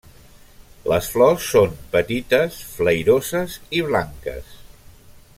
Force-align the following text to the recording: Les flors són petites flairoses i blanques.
Les 0.91 1.09
flors 1.15 1.49
són 1.55 1.75
petites 1.97 2.57
flairoses 2.77 3.59
i 3.81 3.83
blanques. 3.91 4.57